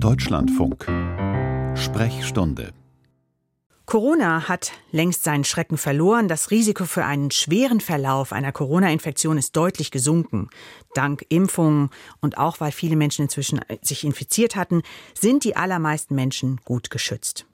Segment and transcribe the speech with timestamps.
[0.00, 0.86] Deutschlandfunk
[1.76, 2.72] Sprechstunde
[3.84, 6.28] Corona hat längst seinen Schrecken verloren.
[6.28, 10.50] Das Risiko für einen schweren Verlauf einer Corona-Infektion ist deutlich gesunken.
[10.94, 11.90] Dank Impfungen
[12.20, 14.82] und auch weil viele Menschen inzwischen sich infiziert hatten,
[15.18, 17.46] sind die allermeisten Menschen gut geschützt.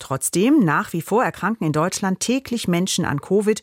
[0.00, 3.62] Trotzdem, nach wie vor erkranken in Deutschland täglich Menschen an Covid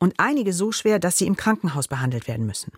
[0.00, 2.72] und einige so schwer, dass sie im Krankenhaus behandelt werden müssen.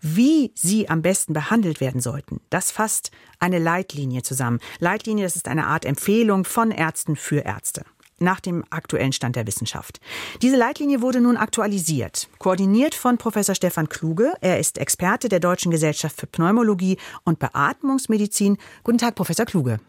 [0.00, 4.60] Wie sie am besten behandelt werden sollten, das fasst eine Leitlinie zusammen.
[4.78, 7.84] Leitlinie, das ist eine Art Empfehlung von Ärzten für Ärzte
[8.20, 10.00] nach dem aktuellen Stand der Wissenschaft.
[10.42, 14.32] Diese Leitlinie wurde nun aktualisiert, koordiniert von Professor Stefan Kluge.
[14.40, 18.56] Er ist Experte der Deutschen Gesellschaft für Pneumologie und Beatmungsmedizin.
[18.82, 19.80] Guten Tag, Professor Kluge.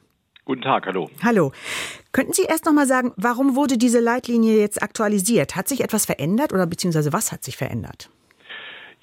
[0.44, 1.10] Guten Tag, hallo.
[1.24, 1.52] Hallo.
[2.12, 5.56] Könnten Sie erst noch mal sagen, warum wurde diese Leitlinie jetzt aktualisiert?
[5.56, 8.12] Hat sich etwas verändert oder beziehungsweise was hat sich verändert?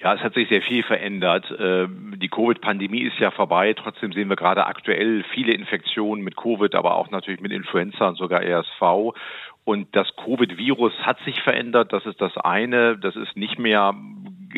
[0.03, 1.45] Ja, es hat sich sehr viel verändert.
[1.57, 3.73] Ähm, die Covid-Pandemie ist ja vorbei.
[3.73, 8.17] Trotzdem sehen wir gerade aktuell viele Infektionen mit Covid, aber auch natürlich mit Influenza und
[8.17, 9.15] sogar RSV.
[9.63, 11.93] Und das Covid-Virus hat sich verändert.
[11.93, 12.97] Das ist das eine.
[12.97, 13.95] Das ist nicht mehr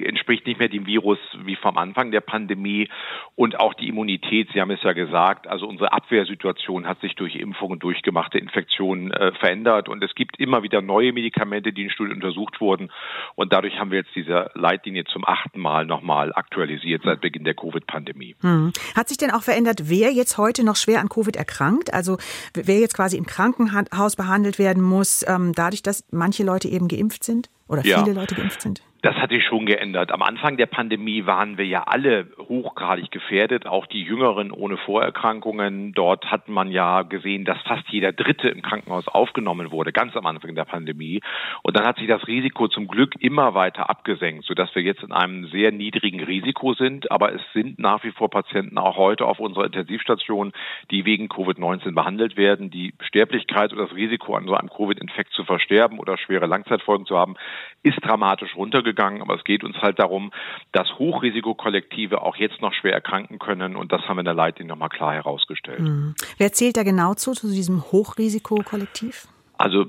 [0.04, 2.90] entspricht nicht mehr dem Virus wie vom Anfang der Pandemie
[3.36, 7.36] und auch die Immunität, Sie haben es ja gesagt, also unsere Abwehrsituation hat sich durch
[7.36, 12.16] Impfungen, durchgemachte Infektionen äh, verändert und es gibt immer wieder neue Medikamente, die in Studien
[12.16, 12.92] untersucht wurden
[13.36, 17.54] und dadurch haben wir jetzt diese Leitlinie zum achten Mal nochmal aktualisiert seit Beginn der
[17.54, 18.36] Covid-Pandemie.
[18.42, 18.74] Hm.
[18.96, 21.94] Hat sich denn auch verändert, wer jetzt heute noch schwer an Covid erkrankt?
[21.94, 22.18] Also
[22.54, 27.24] wer jetzt quasi im Krankenhaus behandelt werden muss, ähm, dadurch, dass manche Leute eben geimpft
[27.24, 28.14] sind oder viele ja.
[28.14, 28.82] Leute geimpft sind?
[29.06, 30.12] Das hat sich schon geändert.
[30.12, 35.94] Am Anfang der Pandemie waren wir ja alle hochgradig gefährdet, auch die Jüngeren ohne Vorerkrankungen.
[35.94, 40.26] Dort hat man ja gesehen, dass fast jeder Dritte im Krankenhaus aufgenommen wurde, ganz am
[40.26, 41.22] Anfang der Pandemie.
[41.62, 45.12] Und dann hat sich das Risiko zum Glück immer weiter abgesenkt, sodass wir jetzt in
[45.12, 47.12] einem sehr niedrigen Risiko sind.
[47.12, 50.52] Aber es sind nach wie vor Patienten auch heute auf unserer Intensivstation,
[50.90, 52.72] die wegen Covid-19 behandelt werden.
[52.72, 57.16] Die Sterblichkeit oder das Risiko an so einem Covid-Infekt zu versterben oder schwere Langzeitfolgen zu
[57.16, 57.36] haben,
[57.84, 60.32] ist dramatisch runtergegangen gegangen, aber es geht uns halt darum,
[60.72, 64.70] dass Hochrisikokollektive auch jetzt noch schwer erkranken können und das haben wir in der Leitlinie
[64.70, 65.82] nochmal klar herausgestellt.
[65.82, 66.16] Mhm.
[66.38, 69.28] Wer zählt da genau zu, zu diesem Hochrisikokollektiv?
[69.58, 69.86] Also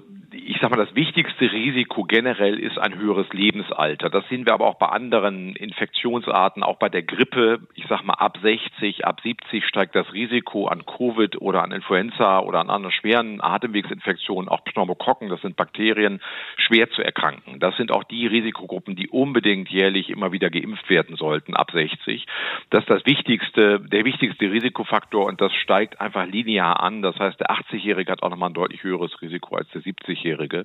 [0.48, 4.10] ich sage mal, das wichtigste Risiko generell ist ein höheres Lebensalter.
[4.10, 7.66] Das sehen wir aber auch bei anderen Infektionsarten, auch bei der Grippe.
[7.74, 12.38] Ich sage mal, ab 60, ab 70 steigt das Risiko an Covid oder an Influenza
[12.40, 16.20] oder an anderen schweren Atemwegsinfektionen, auch Pneumokokken, das sind Bakterien,
[16.56, 17.58] schwer zu erkranken.
[17.58, 22.24] Das sind auch die Risikogruppen, die unbedingt jährlich immer wieder geimpft werden sollten, ab 60.
[22.70, 27.02] Das ist das wichtigste, der wichtigste Risikofaktor und das steigt einfach linear an.
[27.02, 30.64] Das heißt, der 80-Jährige hat auch nochmal ein deutlich höheres Risiko als der 70 60-Jährige.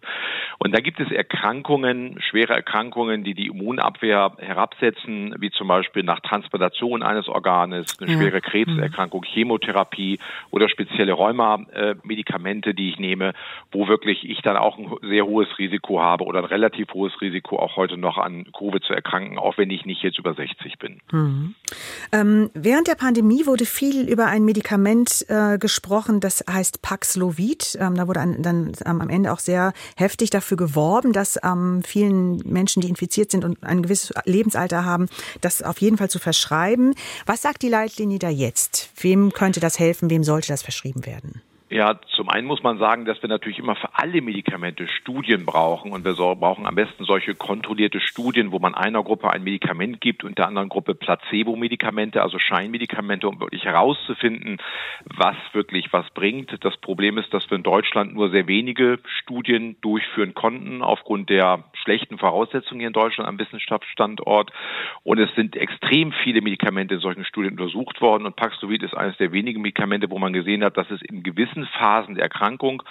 [0.60, 6.20] Und da gibt es Erkrankungen, schwere Erkrankungen, die die Immunabwehr herabsetzen, wie zum Beispiel nach
[6.20, 10.20] Transplantation eines Organes, eine schwere Krebserkrankung, Chemotherapie
[10.52, 13.34] oder spezielle Rheuma-Medikamente, die ich nehme,
[13.72, 17.58] wo wirklich ich dann auch ein sehr hohes Risiko habe oder ein relativ hohes Risiko
[17.58, 21.00] auch heute noch an Covid zu erkranken, auch wenn ich nicht jetzt über 60 bin.
[21.12, 21.56] Mhm.
[22.12, 27.78] Ähm, während der Pandemie wurde viel über ein Medikament äh, gesprochen, das heißt Paxlovid.
[27.80, 29.61] Ähm, da wurde ein, dann ähm, am Ende auch sehr
[29.96, 35.08] heftig dafür geworben, dass ähm, vielen Menschen, die infiziert sind und ein gewisses Lebensalter haben,
[35.42, 36.96] das auf jeden Fall zu verschreiben.
[37.26, 38.90] Was sagt die Leitlinie da jetzt?
[39.00, 40.10] Wem könnte das helfen?
[40.10, 41.42] Wem sollte das verschrieben werden?
[41.72, 45.94] Ja, zum einen muss man sagen, dass wir natürlich immer für alle Medikamente Studien brauchen
[45.94, 50.26] und wir brauchen am besten solche kontrollierte Studien, wo man einer Gruppe ein Medikament gibt
[50.26, 54.58] und der anderen Gruppe Placebo-Medikamente, also Scheinmedikamente, um wirklich herauszufinden,
[55.06, 56.54] was wirklich was bringt.
[56.60, 61.64] Das Problem ist, dass wir in Deutschland nur sehr wenige Studien durchführen konnten aufgrund der
[61.82, 64.52] schlechten Voraussetzungen hier in Deutschland am Wissenschaftsstandort
[65.04, 69.16] und es sind extrem viele Medikamente in solchen Studien untersucht worden und Paxlovid ist eines
[69.16, 72.84] der wenigen Medikamente, wo man gesehen hat, dass es in gewissen frühen Phasen der Erkrankung,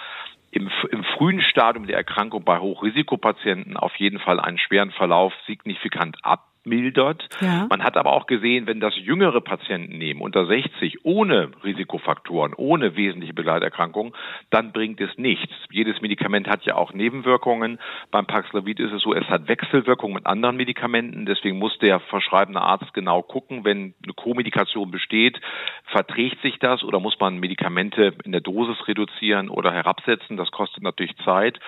[0.51, 6.17] im, im frühen Stadium der Erkrankung bei Hochrisikopatienten auf jeden Fall einen schweren Verlauf signifikant
[6.23, 7.27] ab mildert.
[7.39, 7.67] Ja.
[7.69, 12.95] Man hat aber auch gesehen, wenn das jüngere Patienten nehmen, unter 60, ohne Risikofaktoren, ohne
[12.95, 14.13] wesentliche Begleiterkrankungen,
[14.49, 15.53] dann bringt es nichts.
[15.71, 17.79] Jedes Medikament hat ja auch Nebenwirkungen.
[18.11, 21.25] Beim Paxlovid ist es so, es hat Wechselwirkungen mit anderen Medikamenten.
[21.25, 25.39] Deswegen muss der verschreibende Arzt genau gucken, wenn eine Co-Medikation besteht,
[25.85, 30.37] verträgt sich das oder muss man Medikamente in der Dosis reduzieren oder herabsetzen.
[30.37, 31.59] Das kostet natürlich Zeit.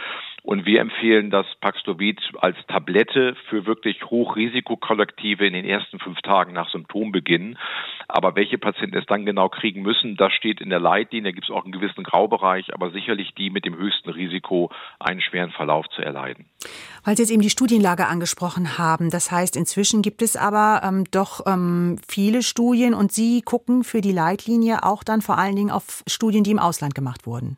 [0.44, 6.52] Und wir empfehlen das Paxlovid als Tablette für wirklich Hochrisikokollektive in den ersten fünf Tagen
[6.52, 7.58] nach Symptombeginn.
[8.10, 11.32] Aber welche Patienten es dann genau kriegen müssen, das steht in der Leitlinie.
[11.32, 14.70] Da gibt es auch einen gewissen Graubereich, aber sicherlich die mit dem höchsten Risiko,
[15.00, 16.46] einen schweren Verlauf zu erleiden.
[17.06, 19.10] Weil Sie jetzt eben die Studienlage angesprochen haben.
[19.10, 24.02] Das heißt, inzwischen gibt es aber ähm, doch ähm, viele Studien und Sie gucken für
[24.02, 27.58] die Leitlinie auch dann vor allen Dingen auf Studien, die im Ausland gemacht wurden.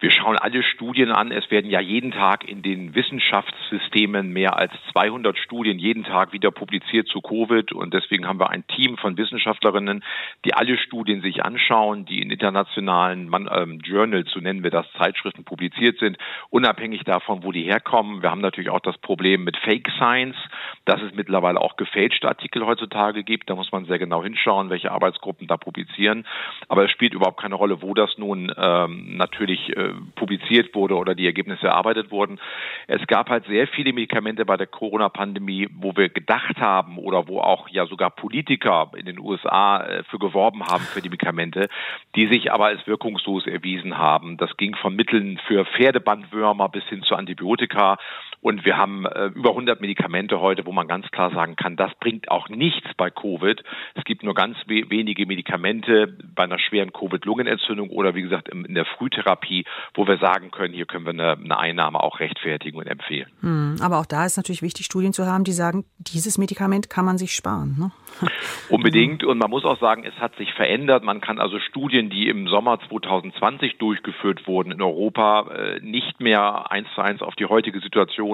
[0.00, 1.32] Wir schauen alle Studien an.
[1.32, 6.52] Es werden ja jeden Tag in den Wissenschaftssystemen mehr als 200 Studien jeden Tag wieder
[6.52, 7.72] publiziert zu Covid.
[7.72, 10.04] Und deswegen haben wir ein Team von Wissenschaftlerinnen,
[10.44, 15.42] die alle Studien sich anschauen, die in internationalen ähm, Journals, so nennen wir das, Zeitschriften
[15.42, 16.16] publiziert sind,
[16.50, 18.22] unabhängig davon, wo die herkommen.
[18.22, 20.36] Wir haben natürlich auch das Problem mit Fake Science,
[20.84, 23.50] dass es mittlerweile auch gefälschte Artikel heutzutage gibt.
[23.50, 26.24] Da muss man sehr genau hinschauen, welche Arbeitsgruppen da publizieren.
[26.68, 31.14] Aber es spielt überhaupt keine Rolle, wo das nun ähm, natürlich äh, publiziert wurde oder
[31.14, 32.40] die Ergebnisse erarbeitet wurden.
[32.86, 37.40] Es gab halt sehr viele Medikamente bei der Corona-Pandemie, wo wir gedacht haben oder wo
[37.40, 41.68] auch ja sogar Politiker in den USA äh, für geworben haben für die Medikamente,
[42.16, 44.36] die sich aber als wirkungslos erwiesen haben.
[44.36, 47.98] Das ging von Mitteln für Pferdebandwürmer bis hin zu Antibiotika.
[48.40, 51.92] Und wir haben äh, über 100 Medikamente heute, wo man ganz klar sagen kann, das
[52.00, 53.62] bringt auch nichts bei Covid.
[53.94, 58.74] Es gibt nur ganz we wenige Medikamente bei einer schweren Covid-Lungenentzündung oder wie gesagt in
[58.74, 59.64] der Frühtherapie,
[59.94, 63.28] wo wir sagen können, hier können wir eine, eine Einnahme auch rechtfertigen und empfehlen.
[63.40, 67.04] Hm, aber auch da ist natürlich wichtig, Studien zu haben, die sagen, dieses Medikament kann
[67.04, 67.76] man sich sparen.
[67.78, 67.90] Ne?
[68.68, 69.24] Unbedingt.
[69.24, 71.02] Und man muss auch sagen, es hat sich verändert.
[71.02, 76.70] Man kann also Studien, die im Sommer 2020 durchgeführt wurden in Europa, äh, nicht mehr
[76.70, 78.27] eins zu eins auf die heutige Situation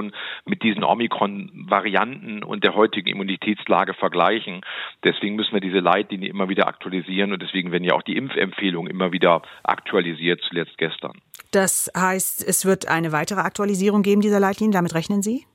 [0.44, 4.60] mit diesen Omikron-Varianten und der heutigen Immunitätslage vergleichen.
[5.02, 8.90] Deswegen müssen wir diese Leitlinie immer wieder aktualisieren und deswegen werden ja auch die Impfempfehlungen
[8.90, 11.12] immer wieder aktualisiert, zuletzt gestern.
[11.50, 14.74] Das heißt, es wird eine weitere Aktualisierung geben dieser Leitlinie.
[14.74, 15.46] Damit rechnen Sie?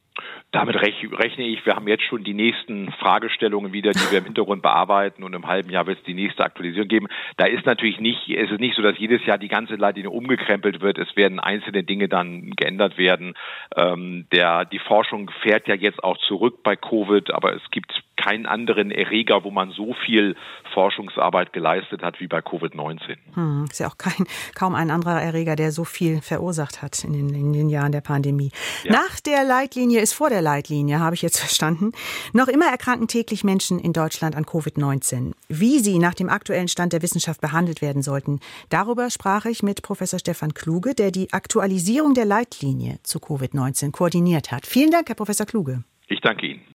[0.52, 1.64] Damit rechne ich.
[1.64, 5.46] Wir haben jetzt schon die nächsten Fragestellungen wieder, die wir im Hintergrund bearbeiten und im
[5.46, 7.08] halben Jahr wird es die nächste Aktualisierung geben.
[7.38, 10.82] Da ist natürlich nicht, es ist nicht so, dass jedes Jahr die ganze Leitlinie umgekrempelt
[10.82, 10.98] wird.
[10.98, 13.36] Es werden einzelne Dinge dann geändert werden.
[13.76, 18.46] Ähm, der, die Forschung fährt ja jetzt auch zurück bei Covid, aber es gibt keinen
[18.46, 20.36] anderen Erreger, wo man so viel
[20.74, 23.16] Forschungsarbeit geleistet hat wie bei Covid-19.
[23.34, 24.26] Hm, ist ja auch kein,
[24.56, 28.02] kaum ein anderer Erreger, der so viel verursacht hat in den, in den Jahren der
[28.02, 28.52] Pandemie.
[28.84, 28.92] Ja.
[28.92, 31.94] Nach der Leitlinie ist vor der Leitlinie, habe ich jetzt verstanden.
[32.34, 35.34] Noch immer erkranken täglich Menschen in Deutschland an Covid-19.
[35.48, 39.82] Wie sie nach dem aktuellen Stand der Wissenschaft behandelt werden sollten, darüber sprach ich mit
[39.82, 44.68] Professor Stefan Kluge, der die Aktualisierung der Leitlinie zu Covid-19 koordiniert hat.
[44.68, 45.84] Vielen Dank, Herr Professor Kluge.
[46.08, 46.70] Ich danke Ihnen.